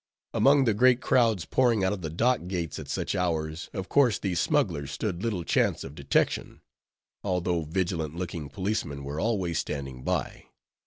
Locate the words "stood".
4.89-5.21